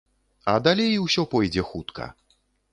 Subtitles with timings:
[0.53, 2.11] А далей усё пойдзе хутка.